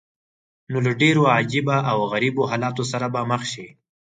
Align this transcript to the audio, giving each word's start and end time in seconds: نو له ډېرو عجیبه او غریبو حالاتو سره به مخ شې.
نو 0.71 0.77
له 0.85 0.91
ډېرو 1.01 1.23
عجیبه 1.35 1.77
او 1.91 1.97
غریبو 2.13 2.43
حالاتو 2.51 2.83
سره 2.91 3.05
به 3.13 3.21
مخ 3.31 3.41
شې. 3.51 3.67